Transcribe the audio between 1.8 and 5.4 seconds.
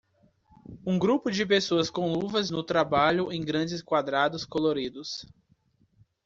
com luvas no trabalho em grandes quadrados coloridos.